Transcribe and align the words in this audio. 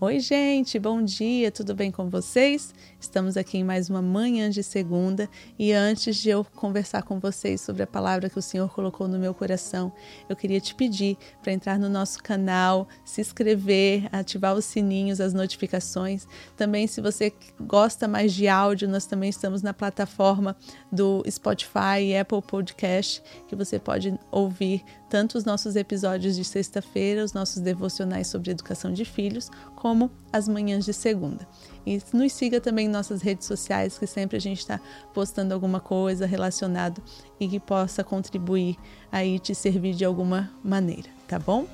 Oi, 0.00 0.20
gente, 0.20 0.78
bom 0.78 1.02
dia, 1.02 1.50
tudo 1.50 1.74
bem 1.74 1.90
com 1.90 2.08
vocês? 2.08 2.72
Estamos 3.00 3.36
aqui 3.36 3.58
em 3.58 3.64
mais 3.64 3.90
uma 3.90 4.00
manhã 4.00 4.48
de 4.48 4.62
segunda 4.62 5.28
e 5.58 5.72
antes 5.72 6.14
de 6.18 6.30
eu 6.30 6.44
conversar 6.44 7.02
com 7.02 7.18
vocês 7.18 7.60
sobre 7.60 7.82
a 7.82 7.86
palavra 7.86 8.30
que 8.30 8.38
o 8.38 8.42
Senhor 8.42 8.72
colocou 8.72 9.08
no 9.08 9.18
meu 9.18 9.34
coração, 9.34 9.92
eu 10.28 10.36
queria 10.36 10.60
te 10.60 10.72
pedir 10.72 11.18
para 11.42 11.52
entrar 11.52 11.80
no 11.80 11.88
nosso 11.88 12.22
canal, 12.22 12.86
se 13.04 13.20
inscrever, 13.20 14.08
ativar 14.12 14.54
os 14.54 14.66
sininhos, 14.66 15.20
as 15.20 15.34
notificações. 15.34 16.28
Também, 16.56 16.86
se 16.86 17.00
você 17.00 17.32
gosta 17.60 18.06
mais 18.06 18.32
de 18.32 18.46
áudio, 18.46 18.88
nós 18.88 19.04
também 19.04 19.30
estamos 19.30 19.62
na 19.62 19.74
plataforma 19.74 20.56
do 20.92 21.24
Spotify 21.28 22.02
e 22.02 22.16
Apple 22.16 22.40
Podcast, 22.40 23.20
que 23.48 23.56
você 23.56 23.80
pode 23.80 24.16
ouvir 24.30 24.84
tanto 25.08 25.38
os 25.38 25.44
nossos 25.44 25.76
episódios 25.76 26.36
de 26.36 26.44
sexta-feira, 26.44 27.24
os 27.24 27.32
nossos 27.32 27.60
devocionais 27.60 28.26
sobre 28.26 28.50
educação 28.50 28.92
de 28.92 29.04
filhos, 29.04 29.50
como 29.74 30.10
as 30.32 30.48
manhãs 30.48 30.84
de 30.84 30.92
segunda. 30.92 31.46
E 31.86 32.00
nos 32.12 32.32
siga 32.32 32.60
também 32.60 32.86
em 32.86 32.90
nossas 32.90 33.22
redes 33.22 33.46
sociais, 33.46 33.98
que 33.98 34.06
sempre 34.06 34.36
a 34.36 34.40
gente 34.40 34.58
está 34.58 34.80
postando 35.14 35.54
alguma 35.54 35.80
coisa 35.80 36.26
relacionada 36.26 37.00
e 37.40 37.48
que 37.48 37.58
possa 37.58 38.04
contribuir 38.04 38.76
aí 39.10 39.38
te 39.38 39.54
servir 39.54 39.94
de 39.94 40.04
alguma 40.04 40.50
maneira, 40.62 41.08
tá 41.26 41.38
bom? 41.38 41.66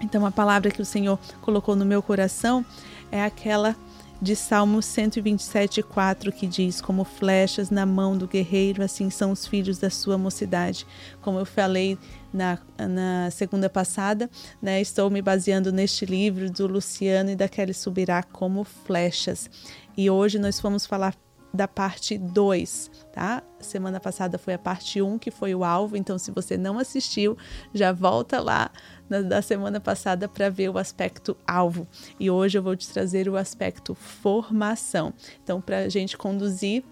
Então 0.00 0.24
a 0.26 0.30
palavra 0.30 0.70
que 0.70 0.82
o 0.82 0.84
Senhor 0.84 1.18
colocou 1.40 1.74
no 1.74 1.84
meu 1.84 2.02
coração 2.02 2.64
é 3.10 3.22
aquela 3.22 3.76
de 4.20 4.34
Salmo 4.36 4.78
127,4 4.78 6.32
que 6.32 6.46
diz: 6.46 6.80
Como 6.80 7.04
flechas 7.04 7.70
na 7.70 7.84
mão 7.84 8.16
do 8.16 8.26
guerreiro, 8.26 8.82
assim 8.82 9.10
são 9.10 9.32
os 9.32 9.46
filhos 9.46 9.78
da 9.78 9.90
sua 9.90 10.16
mocidade. 10.16 10.86
Como 11.20 11.38
eu 11.38 11.44
falei 11.44 11.98
na, 12.32 12.58
na 12.78 13.30
segunda 13.30 13.68
passada, 13.68 14.30
né, 14.60 14.80
estou 14.80 15.10
me 15.10 15.22
baseando 15.22 15.72
neste 15.72 16.04
livro 16.06 16.50
do 16.50 16.66
Luciano 16.66 17.30
e 17.30 17.36
da 17.36 17.48
Kelly 17.48 17.74
Subirá 17.74 18.22
como 18.22 18.64
flechas. 18.64 19.50
E 19.96 20.10
hoje 20.10 20.38
nós 20.38 20.60
vamos 20.60 20.86
falar 20.86 21.14
da 21.54 21.68
parte 21.68 22.18
2, 22.18 22.90
tá? 23.12 23.40
Semana 23.60 24.00
passada 24.00 24.36
foi 24.36 24.54
a 24.54 24.58
parte 24.58 25.00
1, 25.00 25.06
um, 25.06 25.18
que 25.18 25.30
foi 25.30 25.54
o 25.54 25.62
alvo, 25.62 25.96
então 25.96 26.18
se 26.18 26.32
você 26.32 26.56
não 26.56 26.80
assistiu, 26.80 27.38
já 27.72 27.92
volta 27.92 28.40
lá 28.40 28.72
na, 29.08 29.22
da 29.22 29.40
semana 29.40 29.78
passada 29.78 30.28
para 30.28 30.50
ver 30.50 30.68
o 30.68 30.76
aspecto 30.76 31.36
alvo. 31.46 31.86
E 32.18 32.28
hoje 32.28 32.58
eu 32.58 32.62
vou 32.62 32.74
te 32.74 32.88
trazer 32.88 33.28
o 33.28 33.36
aspecto 33.36 33.94
formação. 33.94 35.14
Então, 35.44 35.60
para 35.60 35.78
a 35.78 35.88
gente 35.88 36.18
conduzir 36.18 36.82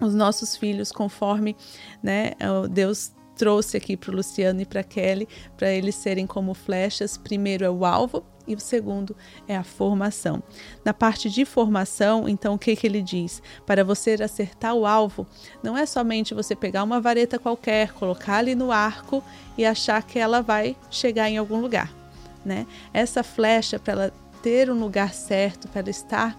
os 0.00 0.14
nossos 0.14 0.56
filhos 0.56 0.92
conforme 0.92 1.56
né, 2.02 2.30
Deus 2.70 3.12
trouxe 3.36 3.76
aqui 3.76 3.96
para 3.96 4.12
o 4.12 4.14
Luciano 4.14 4.60
e 4.60 4.66
para 4.66 4.84
Kelly, 4.84 5.26
para 5.56 5.70
eles 5.70 5.96
serem 5.96 6.26
como 6.26 6.54
flechas. 6.54 7.16
Primeiro 7.16 7.64
é 7.64 7.70
o 7.70 7.84
alvo 7.84 8.24
e 8.50 8.54
o 8.54 8.60
segundo 8.60 9.14
é 9.46 9.56
a 9.56 9.62
formação. 9.62 10.42
Na 10.84 10.92
parte 10.92 11.30
de 11.30 11.44
formação, 11.44 12.28
então, 12.28 12.54
o 12.54 12.58
que, 12.58 12.74
que 12.74 12.84
ele 12.84 13.00
diz? 13.00 13.40
Para 13.64 13.84
você 13.84 14.14
acertar 14.20 14.74
o 14.74 14.84
alvo, 14.84 15.24
não 15.62 15.78
é 15.78 15.86
somente 15.86 16.34
você 16.34 16.56
pegar 16.56 16.82
uma 16.82 17.00
vareta 17.00 17.38
qualquer, 17.38 17.92
colocar 17.92 18.38
ali 18.38 18.56
no 18.56 18.72
arco 18.72 19.22
e 19.56 19.64
achar 19.64 20.02
que 20.02 20.18
ela 20.18 20.42
vai 20.42 20.76
chegar 20.90 21.30
em 21.30 21.38
algum 21.38 21.60
lugar. 21.60 21.92
Né? 22.44 22.66
Essa 22.92 23.22
flecha, 23.22 23.78
para 23.78 23.92
ela 23.92 24.12
ter 24.42 24.68
um 24.68 24.80
lugar 24.80 25.14
certo, 25.14 25.68
para 25.68 25.80
ela 25.80 25.90
estar 25.90 26.36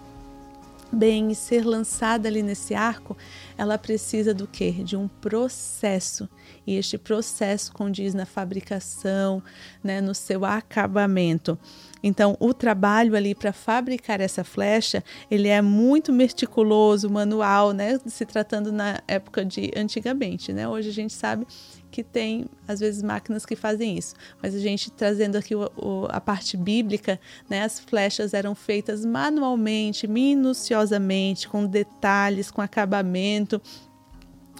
bem 0.92 1.30
e 1.30 1.34
ser 1.34 1.64
lançada 1.64 2.28
ali 2.28 2.42
nesse 2.42 2.74
arco, 2.74 3.16
ela 3.56 3.78
precisa 3.78 4.32
do 4.34 4.46
quê? 4.46 4.70
De 4.70 4.96
um 4.96 5.08
processo. 5.08 6.28
E 6.66 6.76
este 6.76 6.98
processo 6.98 7.72
condiz 7.72 8.14
na 8.14 8.26
fabricação, 8.26 9.42
né, 9.82 10.00
no 10.00 10.14
seu 10.14 10.44
acabamento. 10.44 11.58
Então, 12.02 12.36
o 12.40 12.52
trabalho 12.52 13.14
ali 13.14 13.34
para 13.34 13.52
fabricar 13.52 14.20
essa 14.20 14.42
flecha, 14.42 15.04
ele 15.30 15.48
é 15.48 15.62
muito 15.62 16.12
meticuloso, 16.12 17.08
manual, 17.08 17.72
né, 17.72 18.00
se 18.06 18.26
tratando 18.26 18.72
na 18.72 19.00
época 19.06 19.44
de 19.44 19.70
antigamente, 19.76 20.52
né? 20.52 20.68
Hoje 20.68 20.88
a 20.88 20.92
gente 20.92 21.12
sabe 21.12 21.46
que 21.92 22.02
tem, 22.02 22.46
às 22.66 22.80
vezes, 22.80 23.02
máquinas 23.02 23.44
que 23.44 23.54
fazem 23.54 23.98
isso. 23.98 24.14
Mas 24.42 24.54
a 24.54 24.58
gente 24.58 24.90
trazendo 24.90 25.36
aqui 25.36 25.54
o, 25.54 25.70
o, 25.76 26.06
a 26.08 26.20
parte 26.20 26.56
bíblica, 26.56 27.20
né, 27.48 27.62
as 27.62 27.78
flechas 27.78 28.32
eram 28.32 28.54
feitas 28.54 29.04
manualmente, 29.04 30.08
minuciosamente, 30.08 31.46
com 31.46 31.66
detalhes, 31.66 32.50
com 32.50 32.62
acabamento. 32.62 33.41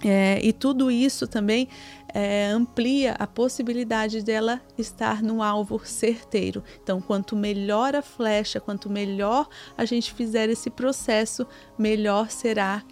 É, 0.05 0.41
e 0.43 0.53
tudo 0.53 0.91
isso 0.91 1.29
também 1.29 1.69
é, 2.13 2.47
amplia 2.47 3.13
a 3.13 3.27
possibilidade 3.27 4.23
dela 4.23 4.61
estar 4.77 5.23
no 5.23 5.43
alvo 5.43 5.81
certeiro. 5.85 6.63
Então, 6.83 7.01
quanto 7.01 7.37
melhor 7.37 7.95
a 7.95 8.03
flecha, 8.03 8.61
quanto 8.61 8.91
melhor 8.91 9.49
a 9.79 9.85
gente 9.85 10.13
fizer 10.13 10.49
esse 10.49 10.71
processo, 10.71 11.47
melhor 11.79 12.31
será 12.31 12.83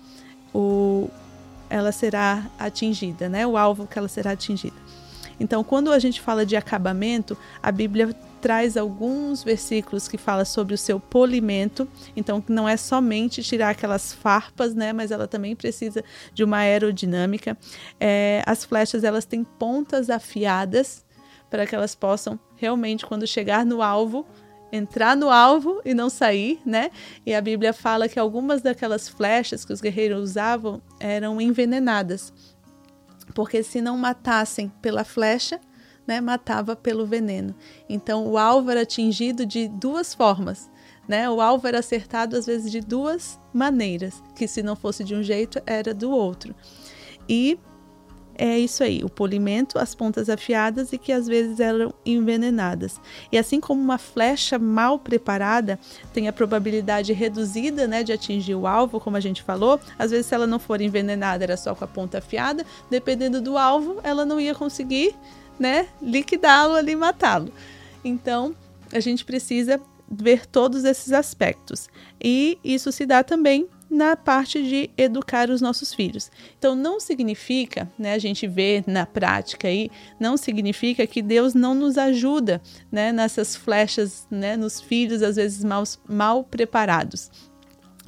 o, 0.54 1.08
ela 1.68 1.92
será 1.92 2.48
atingida, 2.58 3.28
né? 3.28 3.46
O 3.46 3.56
alvo 3.56 3.86
que 3.86 3.98
ela 3.98 4.08
será 4.08 4.32
atingida. 4.32 4.76
Então, 5.40 5.64
quando 5.64 5.90
a 5.90 5.98
gente 5.98 6.20
fala 6.20 6.44
de 6.44 6.54
acabamento, 6.54 7.36
a 7.62 7.72
Bíblia 7.72 8.14
traz 8.42 8.76
alguns 8.76 9.42
versículos 9.42 10.06
que 10.06 10.18
fala 10.18 10.44
sobre 10.44 10.74
o 10.74 10.78
seu 10.78 11.00
polimento. 11.00 11.88
Então, 12.14 12.44
não 12.48 12.68
é 12.68 12.76
somente 12.76 13.42
tirar 13.42 13.70
aquelas 13.70 14.12
farpas, 14.12 14.74
né? 14.74 14.92
Mas 14.92 15.10
ela 15.10 15.26
também 15.26 15.56
precisa 15.56 16.04
de 16.34 16.44
uma 16.44 16.58
aerodinâmica. 16.58 17.56
É, 17.98 18.42
as 18.46 18.64
flechas 18.64 19.02
elas 19.02 19.24
têm 19.24 19.42
pontas 19.42 20.10
afiadas 20.10 21.04
para 21.48 21.66
que 21.66 21.74
elas 21.74 21.94
possam 21.94 22.38
realmente, 22.56 23.04
quando 23.04 23.26
chegar 23.26 23.66
no 23.66 23.82
alvo, 23.82 24.26
entrar 24.72 25.16
no 25.16 25.30
alvo 25.30 25.80
e 25.84 25.92
não 25.94 26.08
sair, 26.08 26.60
né? 26.64 26.90
E 27.26 27.34
a 27.34 27.40
Bíblia 27.40 27.72
fala 27.72 28.08
que 28.08 28.18
algumas 28.18 28.62
daquelas 28.62 29.08
flechas 29.08 29.64
que 29.64 29.72
os 29.72 29.80
guerreiros 29.80 30.22
usavam 30.22 30.80
eram 31.00 31.40
envenenadas, 31.40 32.32
porque 33.34 33.62
se 33.62 33.80
não 33.80 33.96
matassem 33.96 34.72
pela 34.80 35.04
flecha, 35.04 35.60
né, 36.06 36.20
matava 36.20 36.74
pelo 36.74 37.06
veneno. 37.06 37.54
Então 37.88 38.26
o 38.26 38.36
alvo 38.36 38.70
era 38.70 38.82
atingido 38.82 39.46
de 39.46 39.68
duas 39.68 40.12
formas. 40.14 40.70
Né? 41.06 41.28
O 41.28 41.40
alvo 41.40 41.66
era 41.66 41.80
acertado 41.80 42.36
às 42.36 42.46
vezes 42.46 42.70
de 42.70 42.80
duas 42.80 43.38
maneiras, 43.52 44.22
que 44.34 44.46
se 44.46 44.62
não 44.62 44.76
fosse 44.76 45.02
de 45.02 45.14
um 45.14 45.22
jeito 45.22 45.60
era 45.66 45.92
do 45.92 46.10
outro. 46.10 46.54
E 47.28 47.58
é 48.42 48.58
isso 48.58 48.82
aí, 48.82 49.04
o 49.04 49.08
polimento, 49.10 49.78
as 49.78 49.94
pontas 49.94 50.30
afiadas 50.30 50.94
e 50.94 50.98
que 50.98 51.12
às 51.12 51.26
vezes 51.26 51.60
eram 51.60 51.92
envenenadas. 52.06 52.98
E 53.30 53.36
assim 53.36 53.60
como 53.60 53.82
uma 53.82 53.98
flecha 53.98 54.58
mal 54.58 54.98
preparada 54.98 55.78
tem 56.14 56.26
a 56.26 56.32
probabilidade 56.32 57.12
reduzida 57.12 57.86
né, 57.86 58.02
de 58.02 58.14
atingir 58.14 58.54
o 58.54 58.66
alvo, 58.66 58.98
como 58.98 59.18
a 59.18 59.20
gente 59.20 59.42
falou, 59.42 59.78
às 59.98 60.10
vezes 60.10 60.24
se 60.24 60.34
ela 60.34 60.46
não 60.46 60.58
for 60.58 60.80
envenenada 60.80 61.44
era 61.44 61.54
só 61.54 61.74
com 61.74 61.84
a 61.84 61.86
ponta 61.86 62.16
afiada, 62.16 62.64
dependendo 62.88 63.42
do 63.42 63.58
alvo, 63.58 64.00
ela 64.02 64.24
não 64.24 64.40
ia 64.40 64.54
conseguir 64.54 65.14
né, 65.58 65.88
liquidá-lo 66.00 66.76
ali, 66.76 66.96
matá-lo. 66.96 67.52
Então, 68.02 68.56
a 68.90 69.00
gente 69.00 69.22
precisa 69.22 69.78
ver 70.10 70.46
todos 70.46 70.84
esses 70.84 71.12
aspectos. 71.12 71.90
E 72.18 72.58
isso 72.64 72.90
se 72.90 73.04
dá 73.04 73.22
também 73.22 73.68
na 73.90 74.16
parte 74.16 74.62
de 74.62 74.88
educar 74.96 75.50
os 75.50 75.60
nossos 75.60 75.92
filhos. 75.92 76.30
Então 76.58 76.76
não 76.76 77.00
significa, 77.00 77.90
né, 77.98 78.12
a 78.12 78.18
gente 78.18 78.46
vê 78.46 78.84
na 78.86 79.04
prática 79.04 79.66
aí, 79.66 79.90
não 80.18 80.36
significa 80.36 81.06
que 81.06 81.20
Deus 81.20 81.54
não 81.54 81.74
nos 81.74 81.98
ajuda, 81.98 82.62
né, 82.90 83.10
nessas 83.10 83.56
flechas, 83.56 84.26
né, 84.30 84.56
nos 84.56 84.80
filhos 84.80 85.22
às 85.22 85.36
vezes 85.36 85.64
mal, 85.64 85.82
mal 86.08 86.44
preparados. 86.44 87.30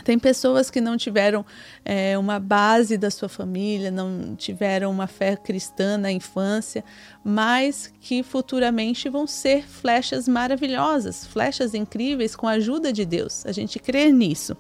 Tem 0.05 0.19
pessoas 0.19 0.71
que 0.71 0.81
não 0.81 0.97
tiveram 0.97 1.45
é, 1.85 2.17
uma 2.19 2.39
base 2.39 2.97
da 2.97 3.11
sua 3.11 3.29
família, 3.29 3.91
não 3.91 4.35
tiveram 4.37 4.91
uma 4.91 5.07
fé 5.07 5.37
cristã 5.37 5.97
na 5.97 6.11
infância, 6.11 6.85
mas 7.25 7.93
que 8.01 8.23
futuramente 8.23 9.09
vão 9.09 9.27
ser 9.27 9.65
flechas 9.67 10.27
maravilhosas, 10.27 11.27
flechas 11.27 11.75
incríveis 11.75 12.35
com 12.35 12.47
a 12.47 12.53
ajuda 12.53 12.93
de 12.93 13.05
Deus. 13.05 13.47
A 13.47 13.53
gente 13.53 13.79
crê 13.79 14.11
nisso. 14.11 14.57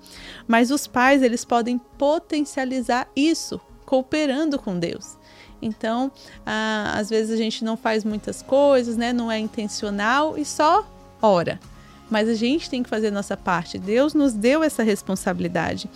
Mas 0.47 0.71
os 0.71 0.87
pais, 0.87 1.23
eles 1.23 1.45
podem 1.45 1.79
potencializar 1.99 3.09
isso 3.17 3.61
cooperando 3.85 4.59
com 4.59 4.79
Deus. 4.79 5.19
Então, 5.61 6.11
às 6.45 7.09
vezes 7.09 7.31
a 7.33 7.37
gente 7.37 7.65
não 7.65 7.77
faz 7.77 8.05
muitas 8.05 8.43
coisas, 8.43 8.97
né? 8.97 9.13
Não 9.13 9.31
é 9.31 9.39
intencional 9.39 10.37
e 10.37 10.45
só 10.45 10.85
ora 11.21 11.72
mas 12.13 12.29
a 12.29 12.35
gente 12.35 12.69
tem 12.69 12.83
que 12.83 12.91
fazer 12.91 13.11
nossa 13.11 13.37
parte. 13.37 13.79
Deus 13.79 14.13
nos 14.13 14.35
deu 14.35 14.63
essa 14.63 14.83
responsabilidade. 14.83 15.89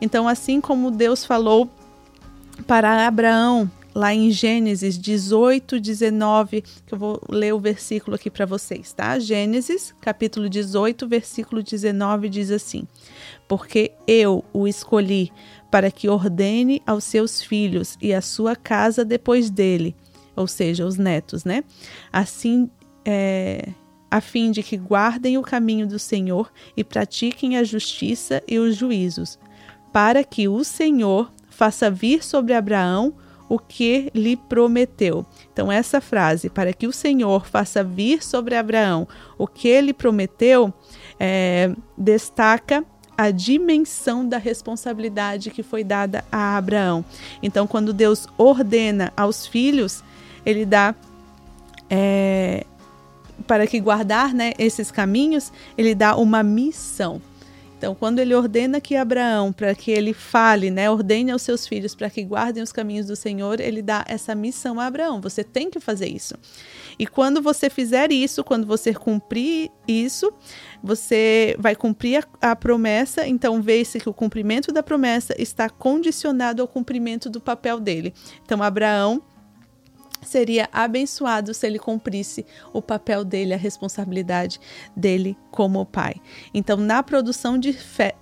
Então, 0.00 0.28
assim 0.28 0.60
como 0.60 0.92
Deus 0.92 1.24
falou 1.24 1.68
para 2.68 3.06
Abraão, 3.06 3.68
lá 3.92 4.14
em 4.14 4.30
Gênesis 4.30 4.96
18, 4.96 5.80
19, 5.80 6.62
que 6.86 6.94
eu 6.94 6.98
vou 6.98 7.20
ler 7.28 7.52
o 7.52 7.58
versículo 7.58 8.14
aqui 8.14 8.30
para 8.30 8.46
vocês, 8.46 8.92
tá? 8.92 9.18
Gênesis, 9.18 9.92
capítulo 10.00 10.48
18, 10.48 11.08
versículo 11.08 11.62
19 11.62 12.28
diz 12.28 12.52
assim: 12.52 12.86
Porque 13.48 13.90
eu 14.06 14.44
o 14.52 14.68
escolhi 14.68 15.32
para 15.68 15.90
que 15.90 16.08
ordene 16.08 16.80
aos 16.86 17.02
seus 17.02 17.42
filhos 17.42 17.98
e 18.00 18.14
à 18.14 18.20
sua 18.20 18.54
casa 18.54 19.04
depois 19.04 19.50
dele, 19.50 19.96
ou 20.36 20.46
seja, 20.46 20.86
os 20.86 20.96
netos, 20.96 21.44
né? 21.44 21.64
Assim, 22.12 22.70
é, 23.04 23.70
a 24.10 24.20
fim 24.20 24.50
de 24.50 24.62
que 24.62 24.76
guardem 24.76 25.36
o 25.38 25.42
caminho 25.42 25.86
do 25.86 25.98
Senhor 25.98 26.50
e 26.76 26.84
pratiquem 26.84 27.56
a 27.56 27.64
justiça 27.64 28.42
e 28.46 28.58
os 28.58 28.76
juízos, 28.76 29.38
para 29.92 30.22
que 30.22 30.48
o 30.48 30.62
Senhor 30.64 31.32
faça 31.48 31.90
vir 31.90 32.22
sobre 32.22 32.54
Abraão 32.54 33.14
o 33.48 33.58
que 33.58 34.10
lhe 34.14 34.36
prometeu. 34.36 35.24
Então, 35.52 35.70
essa 35.70 36.00
frase, 36.00 36.50
para 36.50 36.72
que 36.72 36.86
o 36.86 36.92
Senhor 36.92 37.46
faça 37.46 37.82
vir 37.82 38.22
sobre 38.22 38.56
Abraão 38.56 39.06
o 39.38 39.46
que 39.46 39.68
ele 39.68 39.92
prometeu, 39.92 40.72
é, 41.18 41.72
destaca 41.96 42.84
a 43.16 43.30
dimensão 43.30 44.28
da 44.28 44.36
responsabilidade 44.36 45.50
que 45.50 45.62
foi 45.62 45.82
dada 45.82 46.24
a 46.30 46.56
Abraão. 46.56 47.04
Então, 47.42 47.66
quando 47.66 47.92
Deus 47.92 48.26
ordena 48.36 49.12
aos 49.16 49.46
filhos, 49.46 50.02
ele 50.44 50.66
dá 50.66 50.94
é, 51.88 52.66
para 53.46 53.66
que 53.66 53.80
guardar 53.80 54.32
né, 54.32 54.52
esses 54.58 54.90
caminhos, 54.90 55.52
ele 55.76 55.94
dá 55.94 56.16
uma 56.16 56.42
missão. 56.42 57.20
Então, 57.78 57.94
quando 57.94 58.20
ele 58.20 58.34
ordena 58.34 58.80
que 58.80 58.96
Abraão, 58.96 59.52
para 59.52 59.74
que 59.74 59.90
ele 59.90 60.14
fale, 60.14 60.70
né, 60.70 60.90
ordene 60.90 61.30
aos 61.30 61.42
seus 61.42 61.66
filhos 61.66 61.94
para 61.94 62.08
que 62.08 62.24
guardem 62.24 62.62
os 62.62 62.72
caminhos 62.72 63.06
do 63.06 63.14
Senhor, 63.14 63.60
ele 63.60 63.82
dá 63.82 64.02
essa 64.08 64.34
missão 64.34 64.80
a 64.80 64.86
Abraão. 64.86 65.20
Você 65.20 65.44
tem 65.44 65.68
que 65.68 65.78
fazer 65.78 66.08
isso. 66.08 66.34
E 66.98 67.06
quando 67.06 67.42
você 67.42 67.68
fizer 67.68 68.10
isso, 68.10 68.42
quando 68.42 68.66
você 68.66 68.94
cumprir 68.94 69.70
isso, 69.86 70.32
você 70.82 71.54
vai 71.58 71.76
cumprir 71.76 72.26
a, 72.40 72.52
a 72.52 72.56
promessa. 72.56 73.26
Então, 73.26 73.60
vê-se 73.60 74.00
que 74.00 74.08
o 74.08 74.14
cumprimento 74.14 74.72
da 74.72 74.82
promessa 74.82 75.34
está 75.38 75.68
condicionado 75.68 76.62
ao 76.62 76.68
cumprimento 76.68 77.28
do 77.28 77.42
papel 77.42 77.78
dele. 77.78 78.14
Então, 78.42 78.62
Abraão 78.62 79.22
seria 80.22 80.68
abençoado 80.72 81.52
se 81.52 81.66
ele 81.66 81.78
cumprisse 81.78 82.46
o 82.72 82.82
papel 82.82 83.24
dele, 83.24 83.54
a 83.54 83.56
responsabilidade 83.56 84.60
dele 84.96 85.36
como 85.50 85.84
pai. 85.84 86.16
Então, 86.52 86.76
na 86.76 87.02
produção 87.02 87.58
de, 87.58 87.76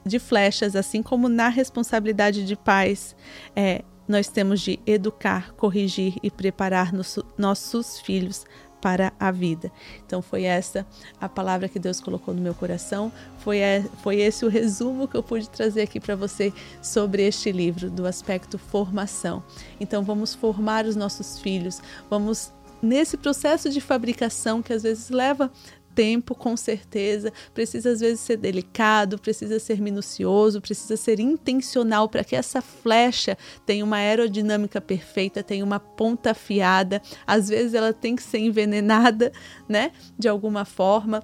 de 0.04 0.18
flechas, 0.18 0.76
assim 0.76 1.02
como 1.02 1.28
na 1.28 1.48
responsabilidade 1.48 2.44
de 2.44 2.56
pais, 2.56 3.16
é, 3.54 3.82
nós 4.06 4.28
temos 4.28 4.60
de 4.60 4.78
educar, 4.86 5.52
corrigir 5.54 6.16
e 6.22 6.30
preparar 6.30 6.92
nos, 6.92 7.18
nossos 7.38 7.98
filhos 8.00 8.44
para 8.84 9.14
a 9.18 9.30
vida. 9.30 9.72
Então 10.06 10.20
foi 10.20 10.42
essa 10.42 10.86
a 11.18 11.26
palavra 11.26 11.70
que 11.70 11.78
Deus 11.78 12.02
colocou 12.02 12.34
no 12.34 12.42
meu 12.42 12.54
coração, 12.54 13.10
foi, 13.38 13.60
foi 14.02 14.20
esse 14.20 14.44
o 14.44 14.48
resumo 14.50 15.08
que 15.08 15.16
eu 15.16 15.22
pude 15.22 15.48
trazer 15.48 15.80
aqui 15.80 15.98
para 15.98 16.14
você 16.14 16.52
sobre 16.82 17.26
este 17.26 17.50
livro, 17.50 17.88
do 17.88 18.06
aspecto 18.06 18.58
formação. 18.58 19.42
Então 19.80 20.02
vamos 20.02 20.34
formar 20.34 20.84
os 20.84 20.96
nossos 20.96 21.38
filhos, 21.38 21.80
vamos 22.10 22.52
nesse 22.82 23.16
processo 23.16 23.70
de 23.70 23.80
fabricação 23.80 24.60
que 24.60 24.74
às 24.74 24.82
vezes 24.82 25.08
leva 25.08 25.50
tempo, 25.94 26.34
com 26.34 26.56
certeza, 26.56 27.32
precisa 27.52 27.90
às 27.90 28.00
vezes 28.00 28.20
ser 28.20 28.36
delicado, 28.36 29.18
precisa 29.18 29.58
ser 29.58 29.80
minucioso, 29.80 30.60
precisa 30.60 30.96
ser 30.96 31.20
intencional 31.20 32.08
para 32.08 32.24
que 32.24 32.36
essa 32.36 32.60
flecha 32.60 33.36
tenha 33.64 33.84
uma 33.84 33.96
aerodinâmica 33.96 34.80
perfeita, 34.80 35.42
tenha 35.42 35.64
uma 35.64 35.78
ponta 35.78 36.32
afiada. 36.32 37.00
Às 37.26 37.48
vezes 37.48 37.74
ela 37.74 37.92
tem 37.92 38.16
que 38.16 38.22
ser 38.22 38.38
envenenada, 38.38 39.32
né, 39.68 39.92
de 40.18 40.28
alguma 40.28 40.64
forma. 40.64 41.22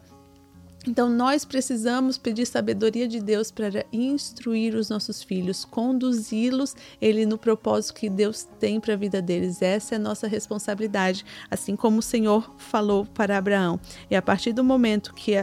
Então, 0.87 1.11
nós 1.11 1.45
precisamos 1.45 2.17
pedir 2.17 2.47
sabedoria 2.47 3.07
de 3.07 3.21
Deus 3.21 3.51
para 3.51 3.85
instruir 3.93 4.75
os 4.75 4.89
nossos 4.89 5.23
filhos, 5.23 5.65
conduzi-los 5.65 6.75
ele 7.01 7.27
no 7.27 7.37
propósito 7.37 7.95
que 7.95 8.09
Deus 8.09 8.49
tem 8.59 8.81
para 8.81 8.95
a 8.95 8.97
vida 8.97 9.21
deles. 9.21 9.61
Essa 9.61 9.95
é 9.95 9.97
a 9.97 10.01
nossa 10.01 10.27
responsabilidade, 10.27 11.25
assim 11.51 11.77
como 11.77 11.99
o 11.99 12.03
Senhor 12.03 12.51
falou 12.57 13.05
para 13.05 13.37
Abraão. 13.37 13.79
E 14.11 14.17
a 14.17 14.23
partir 14.23 14.53
do 14.53 14.65
momento 14.65 15.13
que 15.13 15.35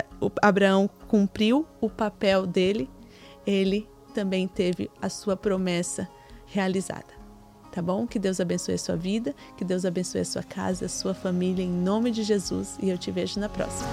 Abraão 0.41 0.89
cumpriu 1.07 1.67
o 1.79 1.89
papel 1.89 2.47
dele, 2.47 2.89
ele 3.45 3.87
também 4.15 4.47
teve 4.47 4.89
a 4.99 5.07
sua 5.07 5.37
promessa 5.37 6.09
realizada. 6.47 7.15
Tá 7.71 7.81
bom? 7.81 8.07
Que 8.07 8.17
Deus 8.17 8.39
abençoe 8.39 8.73
a 8.73 8.79
sua 8.79 8.95
vida, 8.95 9.35
que 9.55 9.63
Deus 9.63 9.85
abençoe 9.85 10.21
a 10.21 10.25
sua 10.25 10.41
casa, 10.41 10.85
a 10.85 10.89
sua 10.89 11.13
família, 11.13 11.63
em 11.63 11.69
nome 11.69 12.09
de 12.09 12.23
Jesus, 12.23 12.75
e 12.81 12.89
eu 12.89 12.97
te 12.97 13.11
vejo 13.11 13.39
na 13.39 13.47
próxima. 13.47 13.87